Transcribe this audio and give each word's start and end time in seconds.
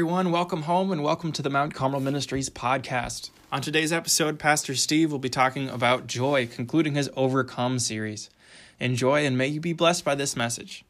everyone. 0.00 0.32
Welcome 0.32 0.62
home 0.62 0.92
and 0.92 1.02
welcome 1.02 1.30
to 1.30 1.42
the 1.42 1.50
Mount 1.50 1.74
Carmel 1.74 2.00
Ministries 2.00 2.48
podcast. 2.48 3.28
On 3.52 3.60
today's 3.60 3.92
episode, 3.92 4.38
Pastor 4.38 4.74
Steve 4.74 5.12
will 5.12 5.18
be 5.18 5.28
talking 5.28 5.68
about 5.68 6.06
joy, 6.06 6.46
concluding 6.46 6.94
his 6.94 7.10
Overcome 7.16 7.78
series. 7.78 8.30
Enjoy 8.78 9.26
and 9.26 9.36
may 9.36 9.48
you 9.48 9.60
be 9.60 9.74
blessed 9.74 10.02
by 10.02 10.14
this 10.14 10.34
message. 10.34 10.86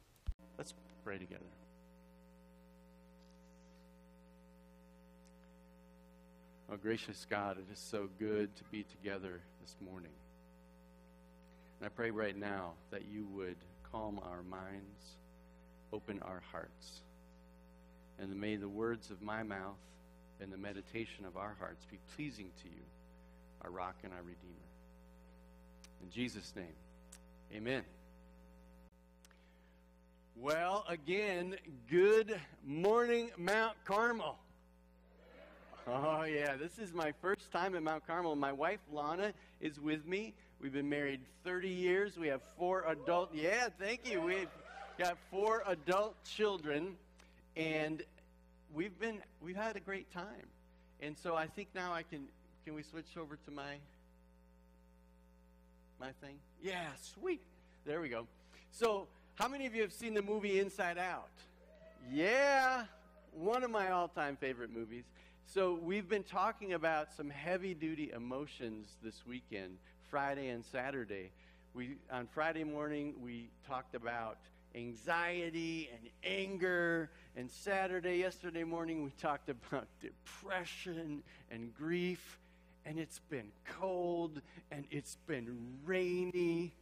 Let's 0.57 0.75
pray 1.05 1.19
together. 1.19 1.43
Oh, 6.71 6.77
gracious 6.77 7.27
God, 7.29 7.59
it 7.59 7.67
is 7.73 7.81
so 7.81 8.09
good 8.21 8.55
to 8.55 8.63
be 8.71 8.85
together 8.85 9.41
this 9.61 9.75
morning. 9.85 10.13
And 11.81 11.87
I 11.87 11.89
pray 11.89 12.13
right 12.13 12.37
now 12.37 12.75
that 12.93 13.07
you 13.11 13.27
would 13.35 13.57
calm 13.91 14.21
our 14.23 14.45
minds, 14.45 15.17
open 15.93 16.21
our 16.23 16.45
hearts 16.53 17.01
and 18.21 18.39
may 18.39 18.57
the 18.57 18.69
words 18.69 19.11
of 19.11 19.23
my 19.23 19.43
mouth 19.43 19.79
and 20.41 20.53
the 20.53 20.59
meditation 20.59 21.25
of 21.25 21.37
our 21.37 21.57
hearts 21.59 21.85
be 21.91 21.99
pleasing 22.15 22.51
to 22.63 22.69
you, 22.69 22.83
our 23.63 23.71
rock 23.71 23.97
and 24.05 24.13
our 24.13 24.21
redeemer. 24.21 24.69
In 26.03 26.11
Jesus' 26.11 26.53
name, 26.55 26.75
amen. 27.55 27.83
Well, 30.37 30.85
again, 30.89 31.57
good 31.91 32.39
morning, 32.65 33.31
Mount 33.37 33.77
Carmel. 33.85 34.39
Oh, 35.87 36.25
yeah, 36.25 36.57
this 36.57 36.79
is 36.79 36.93
my 36.93 37.13
first 37.21 37.51
time 37.51 37.75
at 37.75 37.83
Mount 37.83 38.07
Carmel. 38.07 38.37
My 38.37 38.53
wife, 38.53 38.81
Lana, 38.93 39.33
is 39.61 39.81
with 39.81 40.07
me. 40.07 40.35
We've 40.61 40.73
been 40.73 40.89
married 40.89 41.21
30 41.45 41.69
years. 41.69 42.19
We 42.19 42.29
have 42.29 42.43
four 42.59 42.85
adult, 42.87 43.31
yeah, 43.35 43.69
thank 43.79 44.11
you. 44.11 44.21
We've 44.21 44.49
got 44.99 45.17
four 45.31 45.63
adult 45.67 46.15
children 46.25 46.97
and 47.57 48.03
we've 48.73 48.99
been 48.99 49.21
we've 49.41 49.57
had 49.57 49.77
a 49.77 49.81
great 49.81 50.11
time. 50.13 50.49
And 51.01 51.17
so 51.17 51.35
i 51.35 51.47
think 51.47 51.69
now 51.75 51.93
i 51.93 52.03
can 52.03 52.27
can 52.65 52.75
we 52.75 52.83
switch 52.83 53.17
over 53.19 53.37
to 53.37 53.51
my 53.51 53.77
my 55.99 56.13
thing? 56.21 56.37
Yeah 56.63 56.89
sweet. 57.03 57.41
There 57.85 58.01
we 58.01 58.09
go. 58.09 58.27
So 58.71 59.07
how 59.37 59.49
many 59.49 59.67
of 59.67 59.75
you 59.75 59.83
have 59.83 59.93
seen 59.93 60.15
the 60.15 60.23
movie 60.23 60.61
inside 60.61 60.99
out? 60.99 61.31
Yeah 62.11 62.85
one 63.33 63.63
of 63.63 63.71
my 63.71 63.91
all-time 63.91 64.37
favorite 64.37 64.75
movies. 64.75 65.05
So 65.47 65.75
we've 65.75 66.09
been 66.09 66.25
talking 66.25 66.73
about 66.73 67.13
some 67.17 67.31
heavy 67.31 67.75
duty 67.75 68.11
emotions 68.15 68.89
this 69.03 69.25
weekend 69.27 69.79
friday 70.11 70.49
and 70.49 70.65
saturday. 70.65 71.31
We 71.75 71.97
on 72.11 72.27
friday 72.27 72.65
morning 72.65 73.15
we 73.23 73.49
talked 73.67 73.95
about 73.95 74.39
anxiety 74.75 75.91
and 75.93 76.11
anger. 76.25 77.11
And 77.37 77.51
Saturday, 77.51 78.19
yesterday 78.19 78.65
morning, 78.65 79.03
we 79.03 79.11
talked 79.21 79.49
about 79.49 79.87
depression 80.01 81.23
and 81.51 81.75
grief. 81.75 82.39
And 82.87 82.99
it's 82.99 83.21
been 83.31 83.53
cold 83.79 84.41
and 84.71 84.85
it's 84.91 85.17
been 85.27 85.57
rainy. 85.85 86.73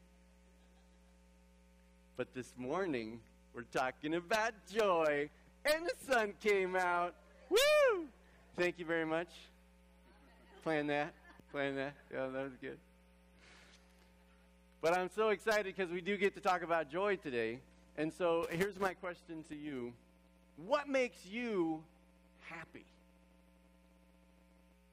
But 2.16 2.34
this 2.34 2.52
morning, 2.56 3.20
we're 3.54 3.62
talking 3.62 4.14
about 4.14 4.52
joy. 4.72 5.28
And 5.64 5.86
the 5.86 6.12
sun 6.12 6.34
came 6.42 6.76
out. 6.76 7.14
Woo! 7.50 8.06
Thank 8.56 8.78
you 8.78 8.84
very 8.84 9.04
much. 9.04 9.28
Plan 10.62 10.86
that. 10.88 11.12
Plan 11.52 11.76
that. 11.76 11.94
Yeah, 12.12 12.26
that 12.26 12.44
was 12.44 12.52
good. 12.60 12.78
But 14.80 14.96
I'm 14.96 15.10
so 15.14 15.30
excited 15.30 15.64
because 15.64 15.90
we 15.90 16.00
do 16.00 16.16
get 16.16 16.34
to 16.34 16.40
talk 16.40 16.62
about 16.62 16.90
joy 16.90 17.16
today. 17.16 17.58
And 17.98 18.12
so 18.12 18.46
here's 18.50 18.78
my 18.78 18.94
question 18.94 19.44
to 19.50 19.56
you 19.56 19.92
What 20.56 20.88
makes 20.88 21.26
you 21.26 21.82
happy? 22.48 22.86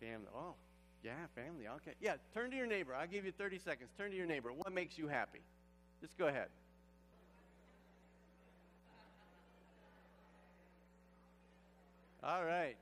Family. 0.01 0.27
Oh, 0.35 0.55
yeah, 1.03 1.13
family. 1.35 1.67
Okay. 1.67 1.93
Yeah, 2.01 2.15
turn 2.33 2.49
to 2.49 2.57
your 2.57 2.65
neighbor. 2.65 2.93
I'll 2.95 3.07
give 3.07 3.25
you 3.25 3.31
30 3.31 3.59
seconds. 3.59 3.91
Turn 3.97 4.09
to 4.09 4.17
your 4.17 4.25
neighbor. 4.25 4.51
What 4.51 4.73
makes 4.73 4.97
you 4.97 5.07
happy? 5.07 5.39
Just 6.01 6.17
go 6.17 6.27
ahead. 6.27 6.47
All 12.23 12.43
right. 12.43 12.75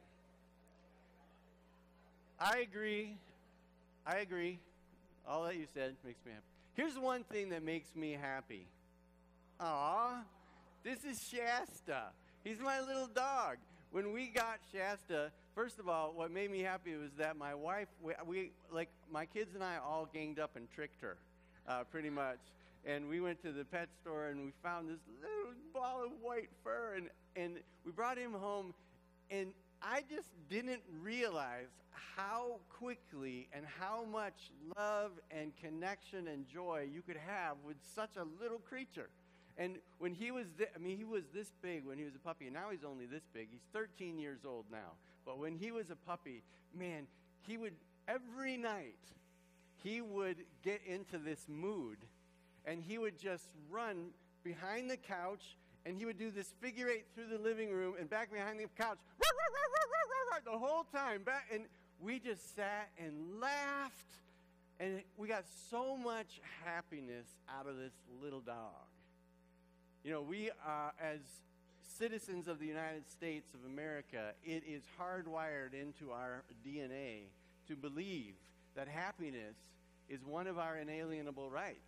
I 2.39 2.59
agree. 2.59 3.17
I 4.07 4.17
agree. 4.17 4.59
All 5.28 5.44
that 5.44 5.56
you 5.57 5.67
said 5.73 5.95
makes 6.06 6.25
me 6.25 6.31
happy. 6.31 6.45
Here's 6.75 6.97
one 6.97 7.23
thing 7.25 7.50
that 7.50 7.62
makes 7.63 7.94
me 7.95 8.17
happy 8.19 8.66
Aw, 9.66 10.22
this 10.84 11.06
is 11.06 11.25
Shasta. 11.31 12.07
He's 12.44 12.59
my 12.59 12.81
little 12.81 13.07
dog. 13.07 13.56
When 13.91 14.12
we 14.12 14.28
got 14.28 14.59
Shasta, 14.74 15.31
first 15.56 15.79
of 15.79 15.88
all, 15.88 16.12
what 16.13 16.31
made 16.31 16.51
me 16.51 16.59
happy 16.59 16.96
was 16.96 17.12
that 17.18 17.38
my 17.38 17.56
wife, 17.56 17.88
we, 18.01 18.12
we 18.28 18.51
like, 18.74 18.90
my 19.09 19.25
kids 19.25 19.56
and 19.56 19.63
I 19.63 19.78
all 19.78 20.09
ganged 20.13 20.38
up 20.38 20.57
and 20.57 20.69
tricked 20.75 21.01
her, 21.01 21.16
uh, 21.66 21.85
pretty 21.90 22.09
much. 22.09 22.40
And 22.85 23.07
we 23.07 23.22
went 23.22 23.41
to 23.44 23.53
the 23.53 23.63
pet 23.63 23.88
store 24.01 24.28
and 24.28 24.44
we 24.44 24.51
found 24.62 24.90
this 24.90 25.00
little 25.22 25.53
ball 25.74 26.03
of 26.03 26.12
white 26.22 26.50
fur 26.62 26.95
and, 26.97 27.07
and 27.38 27.56
we 27.85 27.94
brought 27.94 28.18
him 28.18 28.34
home. 28.34 28.74
And 29.31 29.53
I 29.81 30.01
just 30.09 30.28
didn't 30.50 30.81
realize 31.01 31.69
how 32.18 32.59
quickly 32.69 33.47
and 33.53 33.63
how 33.80 34.03
much 34.12 34.51
love 34.78 35.12
and 35.31 35.53
connection 35.56 36.28
and 36.28 36.50
joy 36.50 36.85
you 36.94 37.01
could 37.01 37.19
have 37.25 37.56
with 37.66 37.78
such 37.95 38.18
a 38.18 38.25
little 38.41 38.59
creature. 38.59 39.07
And 39.57 39.77
when 39.99 40.13
he 40.13 40.31
was, 40.31 40.47
th- 40.57 40.69
I 40.75 40.79
mean, 40.79 40.97
he 40.97 41.03
was 41.03 41.23
this 41.33 41.51
big 41.61 41.85
when 41.85 41.97
he 41.97 42.03
was 42.03 42.15
a 42.15 42.19
puppy, 42.19 42.45
and 42.45 42.53
now 42.53 42.71
he's 42.71 42.83
only 42.83 43.05
this 43.05 43.23
big. 43.33 43.49
He's 43.51 43.61
13 43.71 44.17
years 44.17 44.39
old 44.45 44.65
now. 44.71 44.97
But 45.25 45.37
when 45.37 45.55
he 45.55 45.71
was 45.71 45.89
a 45.89 45.95
puppy, 45.95 46.41
man, 46.77 47.07
he 47.47 47.57
would, 47.57 47.73
every 48.07 48.57
night, 48.57 48.97
he 49.83 50.01
would 50.01 50.37
get 50.63 50.81
into 50.87 51.17
this 51.17 51.45
mood, 51.47 51.97
and 52.65 52.81
he 52.81 52.97
would 52.97 53.19
just 53.19 53.45
run 53.69 54.07
behind 54.43 54.89
the 54.89 54.97
couch, 54.97 55.55
and 55.85 55.97
he 55.97 56.05
would 56.05 56.17
do 56.17 56.31
this 56.31 56.47
figure 56.59 56.89
eight 56.89 57.05
through 57.13 57.27
the 57.27 57.37
living 57.37 57.71
room 57.71 57.93
and 57.99 58.09
back 58.09 58.31
behind 58.31 58.59
the 58.59 58.65
couch, 58.77 58.97
the 60.45 60.57
whole 60.57 60.85
time. 60.91 61.23
Back, 61.23 61.47
and 61.53 61.63
we 62.01 62.19
just 62.19 62.55
sat 62.55 62.89
and 62.97 63.39
laughed, 63.39 64.15
and 64.79 65.01
we 65.17 65.27
got 65.27 65.45
so 65.69 65.95
much 65.95 66.41
happiness 66.65 67.27
out 67.49 67.67
of 67.67 67.77
this 67.77 67.93
little 68.21 68.41
dog. 68.41 68.92
You 70.03 70.11
know, 70.11 70.21
we, 70.21 70.49
are, 70.65 70.93
as 71.01 71.19
citizens 71.97 72.49
of 72.49 72.59
the 72.59 72.65
United 72.65 73.09
States 73.09 73.53
of 73.53 73.59
America, 73.65 74.33
it 74.43 74.63
is 74.67 74.83
hardwired 74.99 75.73
into 75.73 76.11
our 76.11 76.43
DNA 76.67 77.27
to 77.67 77.75
believe 77.75 78.33
that 78.75 78.87
happiness 78.89 79.55
is 80.09 80.19
one 80.25 80.47
of 80.47 80.57
our 80.57 80.77
inalienable 80.77 81.49
rights. 81.49 81.87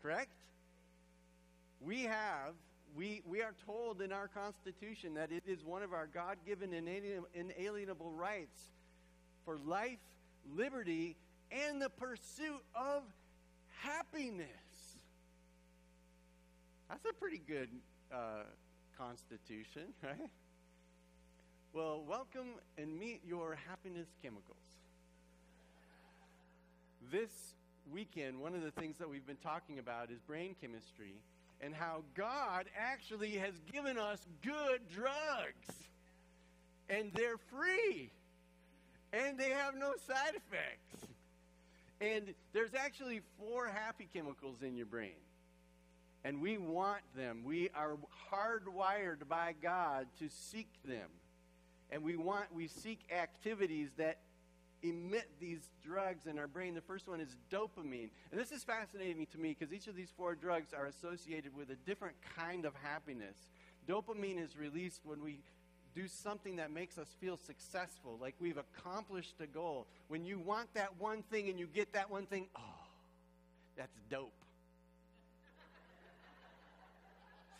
Correct? 0.00 0.30
We 1.80 2.04
have, 2.04 2.54
we, 2.96 3.22
we 3.26 3.42
are 3.42 3.54
told 3.66 4.00
in 4.00 4.12
our 4.12 4.28
Constitution 4.28 5.14
that 5.14 5.32
it 5.32 5.42
is 5.46 5.64
one 5.64 5.82
of 5.82 5.92
our 5.92 6.06
God 6.06 6.36
given 6.46 6.72
inalienable 6.72 8.12
rights 8.12 8.60
for 9.44 9.58
life, 9.66 9.98
liberty, 10.54 11.16
and 11.50 11.82
the 11.82 11.90
pursuit 11.90 12.62
of 12.74 13.02
happiness. 13.80 14.46
That's 16.90 17.04
a 17.04 17.12
pretty 17.12 17.40
good 17.46 17.68
uh, 18.12 18.42
constitution, 18.98 19.82
right? 20.02 20.28
Well, 21.72 22.02
welcome 22.04 22.48
and 22.76 22.98
meet 22.98 23.20
your 23.24 23.56
happiness 23.68 24.08
chemicals. 24.20 24.56
This 27.12 27.30
weekend, 27.92 28.40
one 28.40 28.56
of 28.56 28.62
the 28.62 28.72
things 28.72 28.96
that 28.98 29.08
we've 29.08 29.24
been 29.24 29.36
talking 29.36 29.78
about 29.78 30.10
is 30.10 30.18
brain 30.26 30.56
chemistry 30.60 31.14
and 31.60 31.72
how 31.72 32.02
God 32.16 32.64
actually 32.76 33.36
has 33.36 33.54
given 33.72 33.96
us 33.96 34.18
good 34.42 34.80
drugs. 34.92 35.86
And 36.88 37.12
they're 37.14 37.38
free. 37.52 38.10
And 39.12 39.38
they 39.38 39.50
have 39.50 39.76
no 39.76 39.92
side 40.08 40.34
effects. 40.34 41.06
And 42.00 42.34
there's 42.52 42.74
actually 42.74 43.20
four 43.38 43.68
happy 43.68 44.08
chemicals 44.12 44.56
in 44.62 44.74
your 44.76 44.86
brain 44.86 45.14
and 46.24 46.40
we 46.40 46.58
want 46.58 47.02
them. 47.16 47.42
We 47.44 47.70
are 47.74 47.96
hardwired 48.30 49.28
by 49.28 49.54
God 49.62 50.06
to 50.18 50.28
seek 50.28 50.68
them. 50.84 51.08
And 51.90 52.02
we 52.02 52.16
want 52.16 52.54
we 52.54 52.68
seek 52.68 53.00
activities 53.10 53.90
that 53.96 54.18
emit 54.82 55.28
these 55.40 55.60
drugs 55.84 56.26
in 56.26 56.38
our 56.38 56.46
brain. 56.46 56.74
The 56.74 56.80
first 56.80 57.08
one 57.08 57.20
is 57.20 57.36
dopamine. 57.50 58.10
And 58.30 58.40
this 58.40 58.52
is 58.52 58.62
fascinating 58.62 59.26
to 59.32 59.38
me 59.38 59.56
because 59.58 59.72
each 59.72 59.88
of 59.88 59.96
these 59.96 60.10
four 60.16 60.34
drugs 60.34 60.72
are 60.72 60.86
associated 60.86 61.54
with 61.56 61.70
a 61.70 61.76
different 61.86 62.16
kind 62.36 62.64
of 62.64 62.72
happiness. 62.82 63.36
Dopamine 63.88 64.42
is 64.42 64.56
released 64.56 65.00
when 65.04 65.22
we 65.22 65.40
do 65.94 66.06
something 66.06 66.56
that 66.56 66.70
makes 66.70 66.98
us 66.98 67.08
feel 67.20 67.36
successful, 67.36 68.16
like 68.20 68.34
we've 68.40 68.58
accomplished 68.58 69.34
a 69.40 69.46
goal. 69.46 69.86
When 70.08 70.24
you 70.24 70.38
want 70.38 70.72
that 70.74 70.90
one 70.98 71.22
thing 71.30 71.48
and 71.48 71.58
you 71.58 71.66
get 71.66 71.92
that 71.94 72.10
one 72.10 72.26
thing, 72.26 72.46
oh, 72.56 72.60
that's 73.76 73.98
dope. 74.08 74.32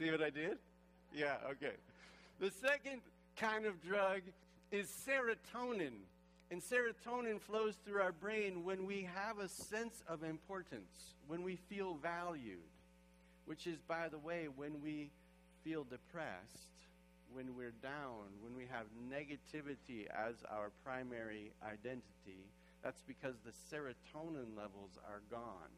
See 0.01 0.11
what 0.11 0.23
I 0.23 0.31
did? 0.31 0.57
Yeah, 1.15 1.37
okay. 1.51 1.75
The 2.39 2.51
second 2.51 3.03
kind 3.37 3.67
of 3.67 3.83
drug 3.83 4.23
is 4.73 4.89
serotonin. 4.89 5.93
And 6.51 6.63
serotonin 6.63 7.39
flows 7.39 7.75
through 7.85 8.01
our 8.01 8.13
brain 8.13 8.65
when 8.65 8.87
we 8.87 9.07
have 9.15 9.39
a 9.39 9.49
sense 9.49 10.03
of 10.09 10.25
importance, 10.25 11.13
when 11.29 11.43
we 11.43 11.57
feel 11.69 11.99
valued, 12.03 12.65
which 13.45 13.67
is, 13.67 13.77
by 13.87 14.09
the 14.09 14.17
way, 14.17 14.49
when 14.57 14.81
we 14.83 15.11
feel 15.65 15.85
depressed, 15.85 16.71
when 17.35 17.55
we're 17.55 17.75
down, 17.83 18.25
when 18.41 18.57
we 18.57 18.65
have 18.71 18.87
negativity 19.13 20.07
as 20.09 20.35
our 20.51 20.71
primary 20.83 21.53
identity. 21.63 22.49
That's 22.83 23.03
because 23.07 23.35
the 23.45 23.53
serotonin 23.71 24.57
levels 24.57 24.97
are 25.07 25.21
gone. 25.31 25.69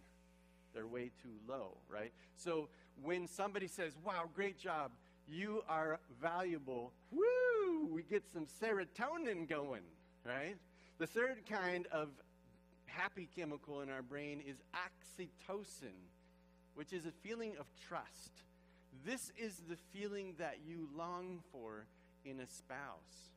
They're 0.74 0.86
way 0.86 1.10
too 1.22 1.34
low, 1.48 1.76
right? 1.88 2.12
So 2.36 2.68
when 3.02 3.26
somebody 3.26 3.66
says, 3.68 3.92
wow, 4.04 4.28
great 4.34 4.58
job, 4.58 4.90
you 5.28 5.62
are 5.68 5.98
valuable, 6.20 6.92
woo, 7.10 7.86
we 7.90 8.02
get 8.02 8.22
some 8.32 8.46
serotonin 8.62 9.48
going, 9.48 9.82
right? 10.24 10.56
The 10.98 11.06
third 11.06 11.38
kind 11.48 11.86
of 11.92 12.08
happy 12.86 13.28
chemical 13.34 13.80
in 13.80 13.90
our 13.90 14.02
brain 14.02 14.42
is 14.46 14.56
oxytocin, 14.74 15.96
which 16.74 16.92
is 16.92 17.06
a 17.06 17.12
feeling 17.22 17.52
of 17.58 17.66
trust. 17.88 18.32
This 19.04 19.32
is 19.38 19.62
the 19.68 19.76
feeling 19.92 20.34
that 20.38 20.58
you 20.66 20.88
long 20.96 21.40
for 21.50 21.86
in 22.24 22.40
a 22.40 22.46
spouse, 22.46 23.30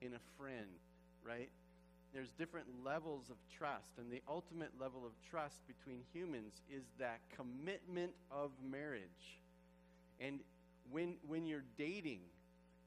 in 0.00 0.14
a 0.14 0.20
friend, 0.38 0.68
right? 1.26 1.50
There's 2.12 2.30
different 2.32 2.66
levels 2.84 3.30
of 3.30 3.36
trust, 3.56 3.98
and 3.98 4.10
the 4.10 4.22
ultimate 4.28 4.72
level 4.78 5.06
of 5.06 5.12
trust 5.30 5.66
between 5.66 6.00
humans 6.12 6.60
is 6.70 6.82
that 6.98 7.20
commitment 7.34 8.12
of 8.30 8.50
marriage. 8.70 9.40
And 10.20 10.40
when, 10.90 11.16
when 11.26 11.46
you're 11.46 11.64
dating 11.78 12.20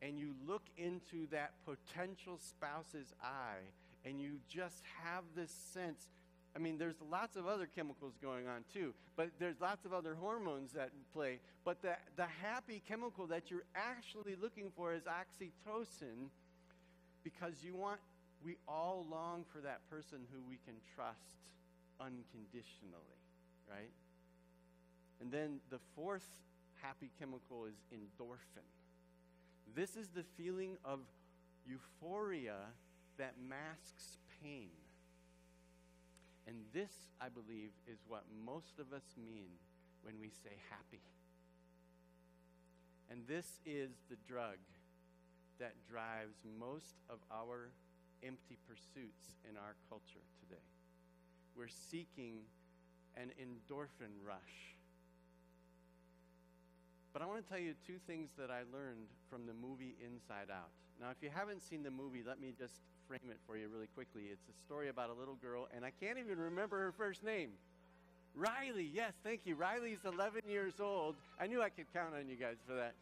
and 0.02 0.20
you 0.20 0.36
look 0.48 0.64
into 0.78 1.28
that 1.32 1.54
potential 1.66 2.38
spouse's 2.40 3.14
eye 3.24 3.66
and 4.04 4.22
you 4.22 4.34
just 4.48 4.84
have 5.04 5.24
this 5.36 5.52
sense 5.74 6.10
I 6.56 6.60
mean, 6.60 6.78
there's 6.78 6.96
lots 7.12 7.36
of 7.36 7.48
other 7.48 7.68
chemicals 7.68 8.14
going 8.22 8.48
on 8.48 8.64
too, 8.74 8.94
but 9.18 9.30
there's 9.40 9.60
lots 9.60 9.84
of 9.86 9.94
other 9.94 10.16
hormones 10.16 10.72
that 10.72 10.90
play. 11.12 11.40
But 11.66 11.82
the, 11.82 11.98
the 12.16 12.28
happy 12.42 12.82
chemical 12.88 13.28
that 13.28 13.52
you're 13.52 13.66
actually 13.76 14.36
looking 14.42 14.72
for 14.76 14.94
is 14.94 15.04
oxytocin 15.04 16.30
because 17.24 17.56
you 17.62 17.76
want, 17.76 18.00
we 18.44 18.58
all 18.68 19.06
long 19.10 19.44
for 19.52 19.60
that 19.62 19.88
person 19.90 20.20
who 20.32 20.40
we 20.48 20.60
can 20.66 20.76
trust 20.96 21.52
unconditionally, 22.00 23.22
right? 23.70 23.92
And 25.22 25.32
then 25.32 25.60
the 25.70 25.80
fourth 25.96 26.28
happy 26.82 27.10
chemical 27.20 27.66
is 27.66 27.76
endorphin. 27.94 28.68
This 29.76 29.96
is 29.96 30.10
the 30.10 30.24
feeling 30.38 30.78
of 30.84 31.00
euphoria 31.68 32.58
that 33.18 33.36
masks 33.42 34.18
pain. 34.42 34.70
And 36.48 36.58
this, 36.74 36.92
I 37.20 37.30
believe, 37.30 37.72
is 37.88 37.98
what 38.08 38.24
most 38.46 38.80
of 38.80 38.94
us 38.94 39.16
mean 39.18 39.50
when 40.04 40.20
we 40.20 40.30
say 40.30 40.52
happy. 40.70 41.02
And 43.10 43.22
this 43.28 43.60
is 43.66 43.90
the 44.10 44.18
drug 44.28 44.58
that 45.60 45.74
drives 45.90 46.36
most 46.60 46.96
of 47.10 47.18
our 47.32 47.70
empty 48.24 48.58
pursuits 48.68 49.36
in 49.50 49.58
our 49.58 49.76
culture 49.90 50.24
today. 50.44 50.62
We're 51.56 51.72
seeking 51.92 52.44
an 53.16 53.32
endorphin 53.40 54.12
rush. 54.26 54.76
But 57.14 57.22
I 57.22 57.26
want 57.26 57.44
to 57.44 57.50
tell 57.50 57.62
you 57.62 57.74
two 57.88 57.96
things 58.08 58.32
that 58.38 58.52
I 58.52 58.68
learned 58.76 59.08
from 59.30 59.48
the 59.48 59.54
movie 59.54 59.96
Inside 60.04 60.52
Out. 60.52 60.72
Now, 61.00 61.12
if 61.12 61.18
you 61.22 61.30
haven't 61.34 61.64
seen 61.64 61.84
the 61.84 61.92
movie, 61.92 62.24
let 62.26 62.42
me 62.42 62.54
just 62.58 62.74
frame 63.08 63.32
it 63.32 63.38
for 63.48 63.58
you 63.58 63.68
really 63.68 63.88
quickly. 63.96 64.24
It's 64.32 64.48
a 64.50 64.58
story 64.66 64.90
about 64.90 65.10
a 65.10 65.14
little 65.14 65.36
girl, 65.36 65.68
and 65.76 65.86
I 65.86 65.92
can't 65.92 66.18
even 66.18 66.38
remember 66.38 66.78
her 66.80 66.92
first 66.92 67.24
name. 67.24 67.52
Riley, 68.36 68.90
yes, 68.94 69.14
thank 69.24 69.42
you. 69.46 69.56
Riley's 69.56 70.04
11 70.06 70.42
years 70.50 70.74
old. 70.82 71.16
I 71.40 71.48
knew 71.48 71.62
I 71.62 71.70
could 71.70 71.86
count 71.94 72.14
on 72.20 72.28
you 72.28 72.36
guys 72.36 72.58
for 72.68 72.76
that. 72.76 72.96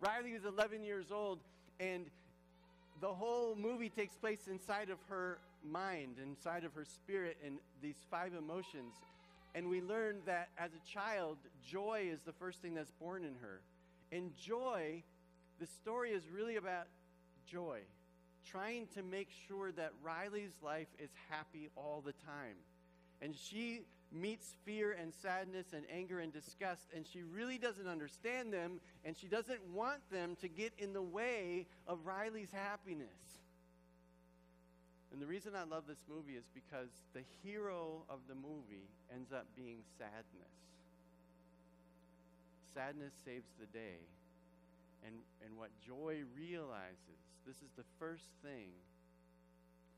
Riley 0.00 0.30
is 0.30 0.44
11 0.44 0.82
years 0.82 1.12
old, 1.12 1.38
and 1.78 2.06
the 3.00 3.12
whole 3.12 3.54
movie 3.56 3.88
takes 3.88 4.14
place 4.14 4.46
inside 4.48 4.90
of 4.90 4.98
her 5.08 5.38
mind, 5.64 6.16
inside 6.22 6.64
of 6.64 6.74
her 6.74 6.84
spirit, 6.84 7.36
and 7.44 7.58
these 7.82 7.96
five 8.10 8.32
emotions. 8.34 8.94
And 9.54 9.68
we 9.68 9.80
learn 9.80 10.18
that 10.26 10.48
as 10.58 10.70
a 10.72 10.88
child, 10.88 11.38
joy 11.66 12.08
is 12.12 12.20
the 12.22 12.32
first 12.32 12.60
thing 12.60 12.74
that's 12.74 12.92
born 12.92 13.24
in 13.24 13.34
her. 13.40 13.60
And 14.12 14.36
joy, 14.36 15.02
the 15.58 15.66
story 15.66 16.10
is 16.10 16.22
really 16.32 16.56
about 16.56 16.86
joy 17.50 17.80
trying 18.50 18.86
to 18.94 19.02
make 19.02 19.28
sure 19.48 19.70
that 19.72 19.92
Riley's 20.02 20.58
life 20.62 20.88
is 20.98 21.10
happy 21.28 21.68
all 21.76 22.02
the 22.04 22.12
time. 22.12 22.56
And 23.22 23.34
she 23.36 23.82
meets 24.12 24.54
fear 24.64 24.96
and 25.00 25.12
sadness 25.14 25.66
and 25.72 25.84
anger 25.92 26.20
and 26.20 26.32
disgust, 26.32 26.86
and 26.94 27.06
she 27.06 27.22
really 27.22 27.58
doesn't 27.58 27.86
understand 27.86 28.52
them, 28.52 28.80
and 29.04 29.16
she 29.16 29.28
doesn't 29.28 29.60
want 29.72 30.00
them 30.10 30.36
to 30.40 30.48
get 30.48 30.72
in 30.78 30.92
the 30.92 31.02
way 31.02 31.66
of 31.86 31.98
Riley's 32.04 32.50
happiness. 32.52 33.08
And 35.12 35.20
the 35.20 35.26
reason 35.26 35.52
I 35.54 35.64
love 35.64 35.84
this 35.88 36.02
movie 36.08 36.34
is 36.34 36.44
because 36.54 36.88
the 37.14 37.22
hero 37.42 38.02
of 38.08 38.20
the 38.28 38.34
movie 38.34 38.86
ends 39.12 39.32
up 39.32 39.46
being 39.56 39.78
sadness. 39.98 40.54
Sadness 42.74 43.12
saves 43.24 43.50
the 43.58 43.66
day. 43.66 43.98
And, 45.04 45.14
and 45.44 45.56
what 45.56 45.70
joy 45.86 46.22
realizes 46.36 47.20
this 47.46 47.56
is 47.56 47.72
the 47.76 47.88
first 47.98 48.28
thing, 48.44 48.68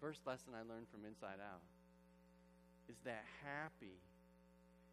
first 0.01 0.21
lesson 0.27 0.55
I 0.55 0.63
learned 0.63 0.87
from 0.89 1.05
Inside 1.05 1.43
Out, 1.43 1.61
is 2.93 2.99
that 3.05 3.25
happy 3.43 3.97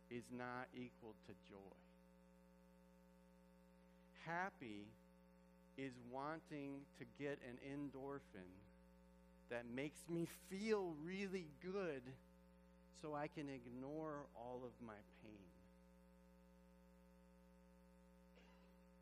is 0.10 0.24
not 0.31 0.68
equal 0.74 1.13
to 1.28 1.34
joy. 1.50 1.75
Happy 4.25 4.88
is 5.78 5.92
wanting 6.10 6.80
to 6.98 7.06
get 7.22 7.40
an 7.44 7.57
endorphin 7.68 8.48
that 9.50 9.66
makes 9.75 10.00
me 10.10 10.28
feel 10.50 10.94
really 11.04 11.48
good 11.62 12.04
so 13.01 13.13
I 13.16 13.28
can 13.28 13.50
ignore 13.50 14.28
all 14.33 14.62
of 14.64 14.71
my 14.85 15.00
pain. 15.24 15.50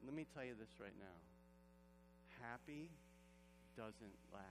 Let 0.06 0.16
me 0.16 0.26
tell 0.34 0.44
you 0.44 0.54
this 0.60 0.70
right 0.80 0.96
now. 0.98 1.18
Happy 2.42 2.90
doesn't 3.76 4.18
last. 4.34 4.44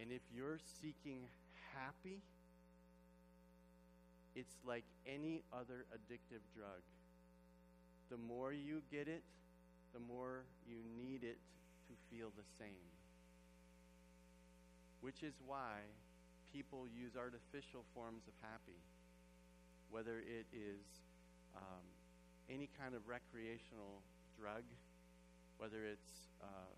And 0.00 0.10
if 0.10 0.22
you're 0.34 0.58
seeking 0.80 1.28
happy, 1.74 2.20
it's 4.34 4.54
like 4.64 4.84
any 5.06 5.42
other 5.52 5.84
addictive 5.92 6.42
drug. 6.56 6.80
The 8.10 8.16
more 8.16 8.52
you 8.52 8.82
get 8.90 9.08
it, 9.08 9.22
the 9.92 10.00
more 10.00 10.44
you 10.66 10.76
need 10.96 11.24
it 11.24 11.38
to 11.88 11.94
feel 12.10 12.28
the 12.36 12.44
same. 12.58 12.88
Which 15.00 15.22
is 15.22 15.34
why 15.46 15.80
people 16.52 16.86
use 16.88 17.12
artificial 17.16 17.84
forms 17.94 18.22
of 18.28 18.34
happy, 18.40 18.78
whether 19.90 20.18
it 20.18 20.46
is 20.52 20.80
um, 21.56 21.84
any 22.48 22.68
kind 22.78 22.94
of 22.94 23.08
recreational 23.08 24.00
drug, 24.38 24.64
whether 25.58 25.84
it's 25.84 26.28
uh, 26.40 26.72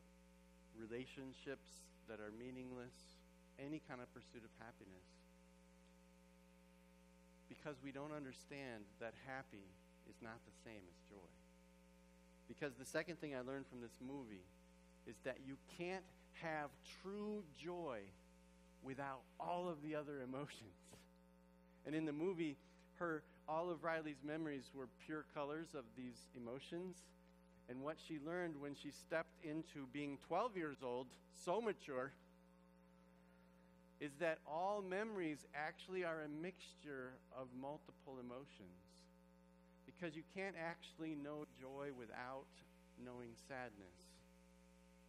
relationships 0.79 1.87
that 2.09 2.19
are 2.19 2.31
meaningless, 2.39 3.14
any 3.59 3.81
kind 3.89 4.01
of 4.01 4.13
pursuit 4.13 4.43
of 4.45 4.51
happiness. 4.59 5.07
Because 7.49 7.77
we 7.83 7.93
don't 7.93 8.13
understand 8.13 8.85
that 9.01 9.15
happy 9.27 9.67
is 10.09 10.17
not 10.23 10.39
the 10.45 10.57
same 10.65 10.83
as 10.89 10.97
joy. 11.09 11.31
Because 12.49 12.75
the 12.75 12.85
second 12.85 13.21
thing 13.21 13.35
I 13.35 13.41
learned 13.41 13.67
from 13.67 13.81
this 13.81 13.97
movie 14.01 14.45
is 15.07 15.17
that 15.25 15.39
you 15.47 15.57
can't 15.79 16.05
have 16.43 16.71
true 17.03 17.43
joy 17.57 18.01
without 18.83 19.21
all 19.41 19.69
of 19.69 19.83
the 19.83 19.95
other 19.95 20.21
emotions. 20.21 20.77
And 21.87 21.95
in 21.95 22.05
the 22.05 22.13
movie, 22.13 22.57
her 22.97 23.23
all 23.47 23.71
of 23.71 23.85
Riley's 23.85 24.23
memories 24.25 24.71
were 24.75 24.89
pure 25.05 25.25
colors 25.35 25.69
of 25.75 25.85
these 25.97 26.17
emotions 26.35 26.97
and 27.69 27.83
what 27.83 27.97
she 28.07 28.19
learned 28.25 28.55
when 28.61 28.75
she 28.75 28.91
stepped 28.91 29.37
into 29.43 29.87
being 29.93 30.19
12 30.27 30.57
years 30.57 30.77
old, 30.83 31.07
so 31.45 31.61
mature, 31.61 32.13
is 34.05 34.13
that 34.21 34.37
all 34.47 34.85
memories 34.85 35.47
actually 35.57 36.05
are 36.05 36.21
a 36.29 36.43
mixture 36.43 37.17
of 37.33 37.49
multiple 37.59 38.21
emotions. 38.21 38.85
Because 39.87 40.15
you 40.15 40.23
can't 40.37 40.57
actually 40.61 41.17
know 41.17 41.49
joy 41.59 41.89
without 41.97 42.53
knowing 43.01 43.33
sadness, 43.49 43.97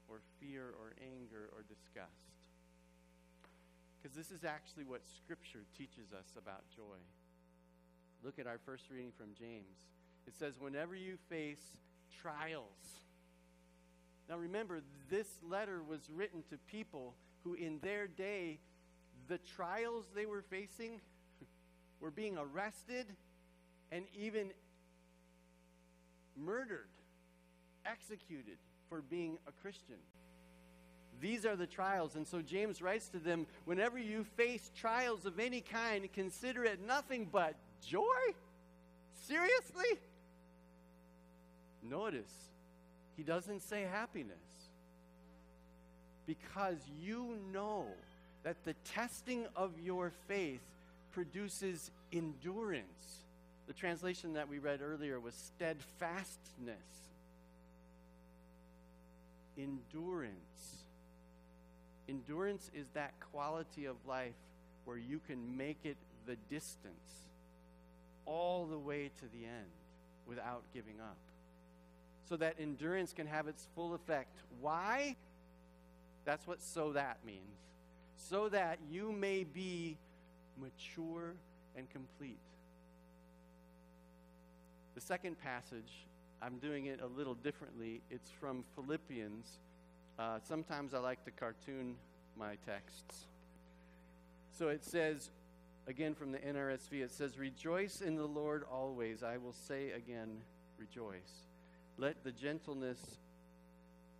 or 0.08 0.24
fear, 0.40 0.72
or 0.80 0.96
anger, 1.04 1.52
or 1.52 1.68
disgust. 1.68 2.40
Because 4.00 4.16
this 4.16 4.32
is 4.32 4.46
actually 4.46 4.86
what 4.86 5.02
Scripture 5.04 5.68
teaches 5.78 6.14
us 6.16 6.32
about 6.38 6.64
joy. 6.74 7.00
Look 8.24 8.40
at 8.40 8.48
our 8.48 8.60
first 8.66 8.86
reading 8.90 9.12
from 9.18 9.36
James. 9.38 9.76
It 10.26 10.34
says, 10.40 10.54
Whenever 10.58 10.96
you 10.96 11.18
face 11.30 11.76
trials. 12.22 13.04
Now 14.30 14.38
remember, 14.38 14.80
this 15.10 15.28
letter 15.48 15.82
was 15.84 16.10
written 16.10 16.44
to 16.50 16.58
people 16.72 17.14
who, 17.44 17.56
in 17.56 17.80
their 17.84 18.08
day, 18.08 18.60
the 19.28 19.40
trials 19.56 20.06
they 20.16 20.26
were 20.26 20.42
facing 20.42 21.02
were 22.00 22.12
being 22.12 22.38
arrested 22.38 23.06
and 23.92 24.06
even 24.18 24.52
murdered, 26.38 26.90
executed 27.86 28.58
for 28.90 29.02
being 29.02 29.38
a 29.48 29.52
Christian. 29.62 29.98
These 31.22 31.46
are 31.46 31.56
the 31.56 31.68
trials. 31.68 32.16
And 32.16 32.28
so 32.28 32.42
James 32.42 32.82
writes 32.82 33.10
to 33.10 33.20
them 33.20 33.48
whenever 33.66 33.98
you 33.98 34.26
face 34.36 34.72
trials 34.76 35.26
of 35.26 35.40
any 35.40 35.62
kind, 35.62 36.12
consider 36.14 36.64
it 36.66 36.86
nothing 36.86 37.30
but 37.32 37.56
joy. 37.86 38.04
Seriously? 39.28 40.00
Notice, 41.82 42.32
he 43.16 43.24
doesn't 43.24 43.62
say 43.62 43.84
happiness. 43.84 44.36
Because 46.26 46.78
you 47.02 47.38
know 47.54 47.86
that 48.46 48.64
the 48.64 48.76
testing 48.86 49.44
of 49.56 49.72
your 49.84 50.12
faith 50.28 50.62
produces 51.12 51.90
endurance. 52.14 52.86
The 53.66 53.74
translation 53.74 54.34
that 54.34 54.48
we 54.48 54.60
read 54.60 54.82
earlier 54.84 55.20
was 55.20 55.34
steadfastness. 55.34 56.76
Endurance. 59.58 60.84
Endurance 62.08 62.70
is 62.76 62.86
that 62.94 63.14
quality 63.32 63.86
of 63.86 63.96
life 64.08 64.36
where 64.86 64.98
you 64.98 65.20
can 65.28 65.58
make 65.58 65.80
it 65.84 65.98
the 66.28 66.36
distance 66.48 67.26
all 68.28 68.68
the 68.68 68.78
way 68.78 69.10
to 69.22 69.26
the 69.34 69.44
end 69.46 69.72
without 70.28 70.62
giving 70.72 71.00
up. 71.02 71.18
So 72.30 72.38
that 72.38 72.58
endurance 72.60 73.12
can 73.12 73.26
have 73.26 73.48
its 73.48 73.66
full 73.74 73.96
effect. 73.96 74.38
Why? 74.62 75.16
That's 76.26 76.46
what 76.46 76.62
so 76.62 76.94
that 76.94 77.18
means. 77.26 77.42
So 78.18 78.50
that 78.50 78.80
you 78.90 79.12
may 79.12 79.44
be 79.44 79.98
mature 80.60 81.36
and 81.76 81.90
complete. 81.90 82.40
The 84.96 85.02
second 85.02 85.40
passage, 85.42 86.06
I'm 86.42 86.58
doing 86.58 86.86
it 86.86 87.02
a 87.02 87.08
little 87.08 87.34
differently. 87.34 88.02
It's 88.10 88.30
from 88.40 88.64
Philippians. 88.76 89.48
Uh, 90.18 90.40
sometimes 90.48 90.94
I 90.94 91.00
like 91.00 91.24
to 91.26 91.32
cartoon 91.32 91.96
my 92.38 92.56
texts. 92.66 93.26
So 94.58 94.70
it 94.70 94.84
says, 94.84 95.30
again 95.88 96.16
from 96.16 96.32
the 96.32 96.40
NRSV, 96.40 97.04
it 97.04 97.12
says, 97.12 97.38
Rejoice 97.38 98.02
in 98.02 98.16
the 98.16 98.26
Lord 98.26 98.64
always. 98.72 99.22
I 99.24 99.38
will 99.38 99.54
say 99.54 99.92
again, 99.92 100.38
rejoice. 100.78 101.46
Let 101.98 102.24
the 102.24 102.32
gentleness, 102.32 103.00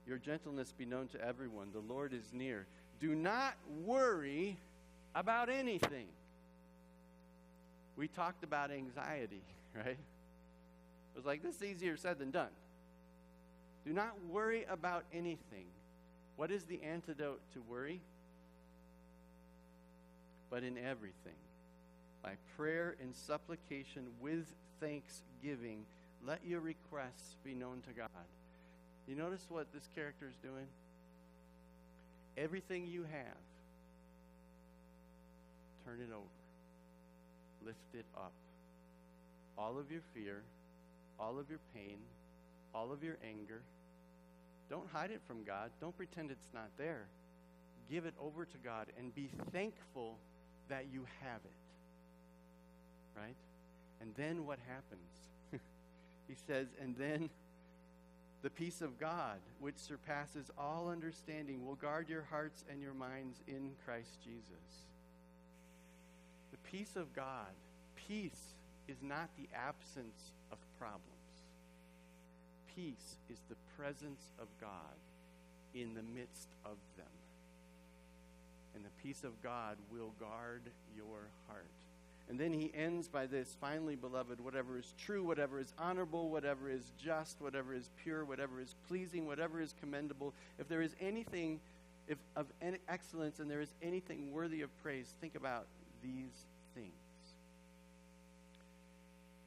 your 0.06 0.18
gentleness 0.18 0.74
be 0.74 0.86
known 0.86 1.08
to 1.10 1.22
everyone. 1.22 1.70
The 1.74 1.94
Lord 1.94 2.14
is 2.14 2.34
near. 2.34 2.68
Do 3.00 3.16
not 3.16 3.56
worry 3.84 4.58
about 5.14 5.50
anything. 5.50 6.08
We 7.96 8.08
talked 8.08 8.44
about 8.44 8.72
anxiety, 8.72 9.42
right? 9.76 9.88
It 9.88 11.16
was 11.16 11.26
like, 11.26 11.42
this 11.42 11.56
is 11.56 11.64
easier 11.64 11.98
said 11.98 12.20
than 12.20 12.32
done. 12.32 12.50
Do 13.86 13.94
not 13.94 14.14
worry 14.30 14.66
about 14.70 15.06
anything. 15.14 15.66
What 16.36 16.52
is 16.52 16.64
the 16.64 16.82
antidote 16.84 17.40
to 17.54 17.62
worry? 17.70 18.02
But 20.50 20.64
in 20.64 20.78
everything, 20.78 21.40
by 22.24 22.34
prayer 22.58 22.96
and 23.02 23.16
supplication 23.16 24.08
with 24.20 24.46
thanksgiving, 24.80 25.86
let 26.26 26.40
your 26.46 26.60
requests 26.60 27.36
be 27.44 27.54
known 27.54 27.82
to 27.88 27.94
God. 27.94 28.10
You 29.08 29.16
notice 29.16 29.46
what 29.50 29.72
this 29.74 29.88
character 29.96 30.28
is 30.28 30.36
doing? 30.42 30.66
Everything 32.38 32.86
you 32.88 33.04
have, 33.04 33.44
turn 35.86 36.00
it 36.02 36.14
over, 36.14 36.24
lift 37.66 37.94
it 37.94 38.06
up. 38.16 38.34
All 39.58 39.78
of 39.78 39.90
your 39.90 40.02
fear, 40.14 40.44
all 41.18 41.40
of 41.40 41.50
your 41.50 41.60
pain, 41.74 41.98
all 42.74 42.92
of 42.92 43.04
your 43.04 43.18
anger. 43.24 43.62
Don't 44.70 44.88
hide 44.92 45.12
it 45.12 45.22
from 45.28 45.44
God. 45.44 45.72
Don't 45.80 45.96
pretend 45.96 46.32
it's 46.32 46.50
not 46.54 46.70
there. 46.78 47.06
Give 47.90 48.06
it 48.06 48.14
over 48.20 48.46
to 48.46 48.58
God 48.64 48.88
and 48.98 49.14
be 49.14 49.30
thankful 49.52 50.18
that 50.70 50.88
you 50.92 51.06
have 51.22 51.40
it. 51.46 53.20
Right? 53.20 53.36
And 54.02 54.14
then 54.16 54.46
what 54.46 54.60
happens? 54.68 55.62
he 56.28 56.36
says, 56.48 56.68
and 56.82 56.96
then 56.98 57.30
the 58.46 58.52
peace 58.52 58.82
of 58.84 59.00
God, 59.00 59.40
which 59.60 59.76
surpasses 59.76 60.52
all 60.56 60.88
understanding, 60.88 61.66
will 61.66 61.74
guard 61.74 62.08
your 62.08 62.22
hearts 62.30 62.64
and 62.72 62.80
your 62.80 62.94
minds 62.94 63.42
in 63.48 63.72
Christ 63.84 64.20
Jesus. 64.24 64.86
The 66.52 66.60
peace 66.70 66.96
of 66.96 67.12
God, 67.16 67.56
peace 68.08 68.54
is 68.88 68.98
not 69.02 69.32
the 69.36 69.50
absence 69.52 70.32
of 70.52 70.60
problems. 70.78 71.02
Peace 72.76 73.18
is 73.32 73.40
the 73.50 73.56
presence 73.82 74.22
of 74.40 74.46
God 74.62 74.70
in 75.74 75.96
the 75.96 76.04
midst 76.04 76.50
of 76.66 76.78
them. 76.98 77.08
And 78.76 78.86
the 78.86 79.02
peace 79.02 79.24
of 79.24 79.42
God 79.42 79.78
will 79.92 80.14
guard 80.20 80.62
your 80.96 81.32
heart. 81.48 81.85
And 82.28 82.40
then 82.40 82.54
he 82.54 82.72
ends 82.74 83.08
by 83.08 83.28
this 83.28 83.56
finally, 83.62 83.96
beloved, 83.96 84.42
whatever 84.42 84.80
is 84.80 84.94
true, 84.98 85.24
whatever 85.24 85.60
is 85.60 85.74
honorable, 85.78 86.30
whatever 86.30 86.70
is 86.70 86.92
just, 86.98 87.40
whatever 87.40 87.74
is 87.74 87.90
pure, 88.02 88.26
whatever 88.26 88.60
is 88.60 88.74
pleasing, 88.88 89.28
whatever 89.28 89.62
is 89.62 89.76
commendable, 89.80 90.34
if 90.58 90.68
there 90.68 90.82
is 90.82 90.96
anything 91.00 91.60
if, 92.08 92.18
of 92.36 92.48
excellence 92.88 93.40
and 93.40 93.50
there 93.50 93.62
is 93.62 93.74
anything 93.82 94.32
worthy 94.32 94.62
of 94.62 94.70
praise, 94.82 95.14
think 95.22 95.36
about 95.36 95.68
these 96.04 96.46
things 96.74 96.94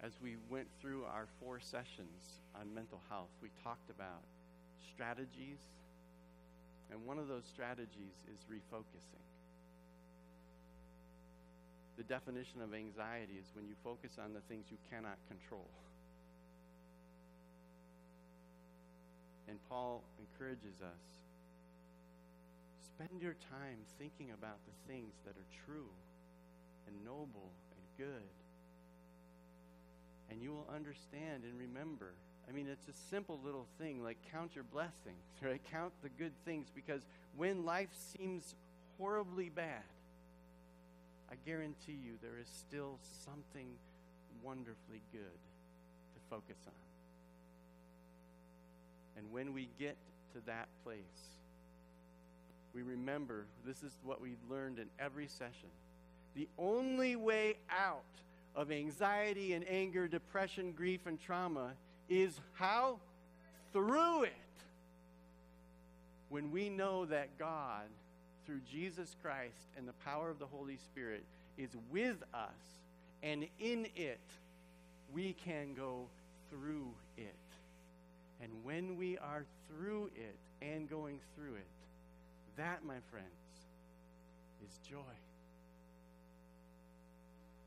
as 0.02 0.12
we 0.23 0.37
went 0.49 0.68
through 0.80 1.04
our 1.04 1.26
four 1.40 1.58
sessions 1.61 2.40
on 2.58 2.73
mental 2.75 3.00
health, 3.08 3.30
we 3.42 3.49
talked 3.62 3.90
about 3.90 4.23
strategies, 4.94 5.58
and 6.90 7.04
one 7.04 7.18
of 7.18 7.28
those 7.28 7.44
strategies 7.44 8.14
is 8.32 8.38
refocusing. 8.50 9.23
The 11.98 12.04
definition 12.04 12.62
of 12.62 12.72
anxiety 12.72 13.34
is 13.38 13.50
when 13.54 13.66
you 13.66 13.74
focus 13.84 14.16
on 14.22 14.32
the 14.32 14.40
things 14.48 14.66
you 14.70 14.78
cannot 14.90 15.18
control. 15.28 15.68
And 19.48 19.58
Paul 19.68 20.02
encourages 20.18 20.80
us 20.80 21.04
spend 22.80 23.22
your 23.22 23.36
time 23.50 23.78
thinking 23.98 24.32
about 24.32 24.58
the 24.66 24.92
things 24.92 25.14
that 25.24 25.30
are 25.30 25.50
true 25.64 25.86
and 26.86 27.04
noble 27.04 27.52
and 27.70 28.06
good 28.06 28.26
and 30.30 30.42
you 30.42 30.50
will 30.50 30.66
understand 30.74 31.44
and 31.44 31.58
remember. 31.58 32.12
I 32.48 32.52
mean, 32.52 32.66
it's 32.68 32.88
a 32.88 33.08
simple 33.10 33.40
little 33.44 33.66
thing 33.78 34.02
like 34.02 34.16
count 34.32 34.54
your 34.54 34.64
blessings, 34.64 35.24
right? 35.42 35.60
Count 35.70 35.92
the 36.02 36.08
good 36.10 36.32
things 36.44 36.68
because 36.74 37.02
when 37.36 37.64
life 37.64 37.90
seems 38.16 38.54
horribly 38.98 39.48
bad, 39.48 39.82
I 41.30 41.35
guarantee 41.47 41.99
you 42.04 42.14
there 42.23 42.38
is 42.40 42.49
still 42.49 42.99
something 43.25 43.68
wonderfully 44.42 45.02
good 45.12 45.20
to 45.20 46.20
focus 46.30 46.56
on. 46.66 46.73
And 49.16 49.32
when 49.32 49.52
we 49.52 49.68
get 49.78 49.97
to 50.35 50.40
that 50.47 50.68
place, 50.85 51.02
we 52.73 52.82
remember 52.82 53.47
this 53.66 53.82
is 53.82 53.92
what 54.04 54.20
we 54.20 54.37
learned 54.49 54.78
in 54.78 54.87
every 54.99 55.26
session. 55.26 55.68
The 56.35 56.49
only 56.58 57.16
way 57.16 57.56
out 57.70 58.04
of 58.54 58.70
anxiety 58.70 59.54
and 59.54 59.68
anger, 59.68 60.06
depression, 60.06 60.73
grief, 60.73 61.00
and 61.06 61.20
trauma 61.20 61.73
is 62.08 62.38
how? 62.54 62.99
Through 63.73 64.25
it. 64.25 64.32
When 66.28 66.50
we 66.50 66.68
know 66.68 67.04
that 67.06 67.38
God, 67.38 67.87
through 68.48 68.60
Jesus 68.60 69.14
Christ 69.20 69.68
and 69.76 69.86
the 69.86 69.92
power 70.04 70.30
of 70.30 70.38
the 70.38 70.46
Holy 70.46 70.78
Spirit, 70.78 71.22
is 71.58 71.68
with 71.92 72.16
us, 72.32 72.80
and 73.22 73.46
in 73.60 73.86
it, 73.94 74.20
we 75.12 75.34
can 75.44 75.74
go 75.74 76.06
through 76.48 76.94
it. 77.18 77.34
And 78.42 78.50
when 78.64 78.96
we 78.96 79.18
are 79.18 79.44
through 79.68 80.10
it 80.16 80.38
and 80.62 80.88
going 80.88 81.20
through 81.34 81.56
it, 81.56 81.66
that, 82.56 82.84
my 82.86 82.96
friends, 83.10 83.26
is 84.64 84.78
joy 84.88 84.96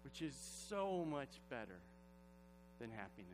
which 0.04 0.22
is 0.22 0.36
so 0.68 1.06
much 1.10 1.30
better 1.50 1.80
than 2.80 2.90
happiness. 2.90 3.28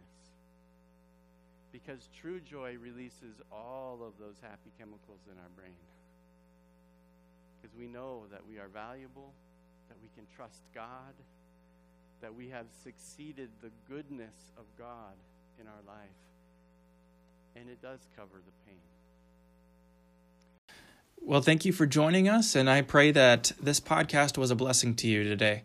Because 1.72 2.08
true 2.22 2.40
joy 2.40 2.78
releases 2.82 3.42
all 3.52 4.00
of 4.06 4.14
those 4.20 4.36
happy 4.42 4.72
chemicals 4.78 5.22
in 5.32 5.38
our 5.38 5.50
brain. 5.56 5.74
We 7.78 7.88
know 7.88 8.24
that 8.32 8.42
we 8.48 8.58
are 8.58 8.68
valuable, 8.68 9.34
that 9.90 9.98
we 10.02 10.10
can 10.16 10.26
trust 10.36 10.64
God, 10.74 11.14
that 12.22 12.34
we 12.34 12.50
have 12.50 12.66
succeeded 12.84 13.50
the 13.62 13.70
goodness 13.88 14.52
of 14.58 14.66
God 14.78 15.14
in 15.62 15.68
our 15.68 15.84
life. 15.86 16.10
And 17.56 17.70
it 17.70 17.80
does 17.82 18.00
cover 18.16 18.42
the 18.44 18.52
pain. 18.66 18.80
Well, 21.22 21.42
thank 21.42 21.66
you 21.66 21.74
for 21.74 21.86
joining 21.86 22.30
us, 22.30 22.56
and 22.56 22.70
I 22.70 22.82
pray 22.82 23.12
that 23.12 23.52
this 23.62 23.80
podcast 23.80 24.38
was 24.38 24.50
a 24.50 24.56
blessing 24.56 24.96
to 24.96 25.08
you 25.08 25.24
today. 25.24 25.64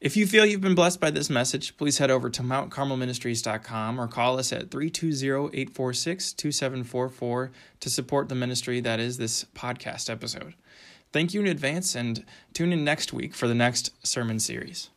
If 0.00 0.16
you 0.18 0.26
feel 0.26 0.44
you've 0.44 0.60
been 0.60 0.74
blessed 0.74 1.00
by 1.00 1.10
this 1.10 1.30
message, 1.30 1.78
please 1.78 1.96
head 1.98 2.10
over 2.10 2.28
to 2.28 2.42
mountcarmelministries.com 2.42 3.98
or 3.98 4.08
call 4.08 4.38
us 4.38 4.52
at 4.52 4.68
320-846-2744 4.68 7.50
to 7.80 7.90
support 7.90 8.28
the 8.28 8.34
ministry 8.34 8.80
that 8.80 9.00
is 9.00 9.16
this 9.16 9.46
podcast 9.54 10.10
episode. 10.10 10.52
Thank 11.14 11.32
you 11.32 11.40
in 11.42 11.46
advance 11.46 11.94
and 11.94 12.24
tune 12.54 12.72
in 12.72 12.82
next 12.82 13.12
week 13.12 13.36
for 13.36 13.46
the 13.46 13.54
next 13.54 14.04
sermon 14.04 14.40
series. 14.40 14.90